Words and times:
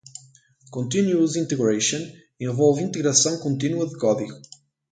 Continuous 0.71 1.35
Integration 1.37 1.99
envolve 2.39 2.81
integração 2.81 3.37
contínua 3.37 3.87
de 3.87 3.95
código. 3.99 4.33